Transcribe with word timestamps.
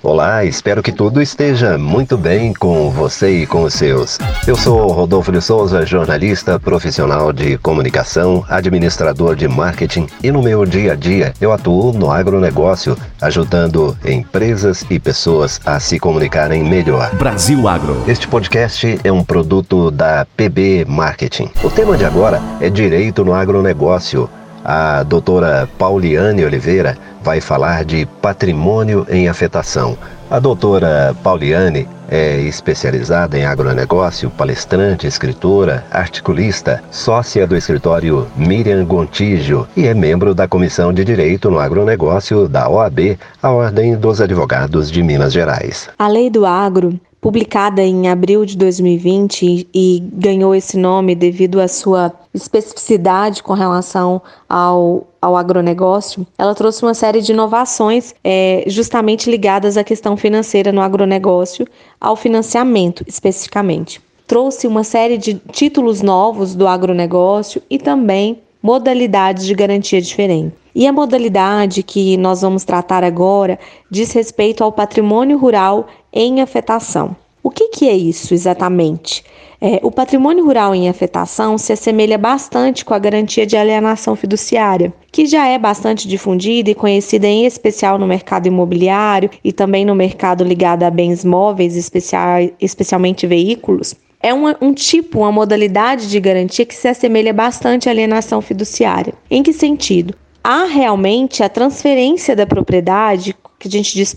Olá, 0.00 0.44
espero 0.44 0.80
que 0.80 0.92
tudo 0.92 1.20
esteja 1.20 1.76
muito 1.76 2.16
bem 2.16 2.54
com 2.54 2.88
você 2.88 3.42
e 3.42 3.46
com 3.48 3.64
os 3.64 3.74
seus. 3.74 4.16
Eu 4.46 4.54
sou 4.54 4.92
Rodolfo 4.92 5.32
de 5.32 5.40
Souza, 5.40 5.84
jornalista 5.84 6.58
profissional 6.58 7.32
de 7.32 7.58
comunicação, 7.58 8.44
administrador 8.48 9.34
de 9.34 9.48
marketing 9.48 10.06
e 10.22 10.30
no 10.30 10.40
meu 10.40 10.64
dia 10.64 10.92
a 10.92 10.94
dia 10.94 11.34
eu 11.40 11.52
atuo 11.52 11.92
no 11.92 12.12
agronegócio, 12.12 12.96
ajudando 13.20 13.98
empresas 14.04 14.86
e 14.88 15.00
pessoas 15.00 15.60
a 15.66 15.80
se 15.80 15.98
comunicarem 15.98 16.62
melhor. 16.62 17.12
Brasil 17.16 17.66
Agro. 17.66 18.04
Este 18.06 18.28
podcast 18.28 19.00
é 19.02 19.10
um 19.10 19.24
produto 19.24 19.90
da 19.90 20.24
PB 20.36 20.84
Marketing. 20.88 21.50
O 21.60 21.70
tema 21.70 21.96
de 21.96 22.04
agora 22.04 22.40
é 22.60 22.70
direito 22.70 23.24
no 23.24 23.34
agronegócio 23.34 24.30
a 24.70 25.02
doutora 25.02 25.66
Pauliane 25.78 26.44
Oliveira 26.44 26.94
vai 27.22 27.40
falar 27.40 27.86
de 27.86 28.04
patrimônio 28.20 29.06
em 29.08 29.26
afetação. 29.26 29.96
A 30.30 30.38
doutora 30.38 31.16
Pauliane 31.22 31.88
é 32.10 32.42
especializada 32.42 33.38
em 33.38 33.46
agronegócio, 33.46 34.28
palestrante, 34.28 35.06
escritora, 35.06 35.86
articulista, 35.90 36.84
sócia 36.90 37.46
do 37.46 37.56
escritório 37.56 38.26
Miriam 38.36 38.84
Gontijo 38.84 39.66
e 39.74 39.86
é 39.86 39.94
membro 39.94 40.34
da 40.34 40.46
Comissão 40.46 40.92
de 40.92 41.02
Direito 41.02 41.50
no 41.50 41.58
Agronegócio 41.58 42.46
da 42.46 42.68
OAB, 42.68 43.18
a 43.42 43.50
Ordem 43.50 43.96
dos 43.96 44.20
Advogados 44.20 44.90
de 44.90 45.02
Minas 45.02 45.32
Gerais. 45.32 45.88
A 45.98 46.08
Lei 46.08 46.28
do 46.28 46.44
Agro 46.44 47.00
publicada 47.28 47.82
em 47.82 48.08
abril 48.08 48.46
de 48.46 48.56
2020 48.56 49.68
e 49.74 50.02
ganhou 50.14 50.54
esse 50.54 50.78
nome 50.78 51.14
devido 51.14 51.60
à 51.60 51.68
sua 51.68 52.10
especificidade 52.32 53.42
com 53.42 53.52
relação 53.52 54.22
ao, 54.48 55.06
ao 55.20 55.36
agronegócio, 55.36 56.26
ela 56.38 56.54
trouxe 56.54 56.82
uma 56.82 56.94
série 56.94 57.20
de 57.20 57.32
inovações 57.32 58.14
é, 58.24 58.64
justamente 58.66 59.30
ligadas 59.30 59.76
à 59.76 59.84
questão 59.84 60.16
financeira 60.16 60.72
no 60.72 60.80
agronegócio, 60.80 61.68
ao 62.00 62.16
financiamento 62.16 63.04
especificamente. 63.06 64.00
Trouxe 64.26 64.66
uma 64.66 64.82
série 64.82 65.18
de 65.18 65.34
títulos 65.52 66.00
novos 66.00 66.54
do 66.54 66.66
agronegócio 66.66 67.60
e 67.68 67.78
também 67.78 68.38
modalidades 68.62 69.44
de 69.44 69.52
garantia 69.52 70.00
diferentes. 70.00 70.54
E 70.74 70.86
a 70.86 70.92
modalidade 70.92 71.82
que 71.82 72.16
nós 72.16 72.40
vamos 72.40 72.64
tratar 72.64 73.04
agora 73.04 73.58
diz 73.90 74.12
respeito 74.12 74.64
ao 74.64 74.72
patrimônio 74.72 75.36
rural 75.36 75.88
em 76.12 76.40
afetação. 76.40 77.16
Que, 77.58 77.70
que 77.70 77.88
é 77.88 77.96
isso 77.96 78.32
exatamente? 78.32 79.24
É, 79.60 79.80
o 79.82 79.90
patrimônio 79.90 80.44
rural 80.44 80.72
em 80.76 80.88
afetação 80.88 81.58
se 81.58 81.72
assemelha 81.72 82.16
bastante 82.16 82.84
com 82.84 82.94
a 82.94 83.00
garantia 83.00 83.44
de 83.44 83.56
alienação 83.56 84.14
fiduciária, 84.14 84.94
que 85.10 85.26
já 85.26 85.44
é 85.44 85.58
bastante 85.58 86.06
difundida 86.06 86.70
e 86.70 86.74
conhecida 86.76 87.26
em 87.26 87.46
especial 87.46 87.98
no 87.98 88.06
mercado 88.06 88.46
imobiliário 88.46 89.28
e 89.42 89.52
também 89.52 89.84
no 89.84 89.92
mercado 89.92 90.44
ligado 90.44 90.84
a 90.84 90.90
bens 90.90 91.24
móveis, 91.24 91.74
especial, 91.74 92.48
especialmente 92.60 93.26
veículos. 93.26 93.92
É 94.22 94.32
uma, 94.32 94.56
um 94.60 94.72
tipo, 94.72 95.18
uma 95.18 95.32
modalidade 95.32 96.08
de 96.08 96.20
garantia 96.20 96.64
que 96.64 96.76
se 96.76 96.86
assemelha 96.86 97.32
bastante 97.32 97.88
à 97.88 97.90
alienação 97.90 98.40
fiduciária. 98.40 99.14
Em 99.28 99.42
que 99.42 99.52
sentido? 99.52 100.14
há 100.48 100.64
realmente 100.64 101.42
a 101.42 101.48
transferência 101.48 102.34
da 102.34 102.46
propriedade, 102.46 103.36
que 103.58 103.66
a 103.66 103.70
gente 103.70 103.94
diz 103.94 104.14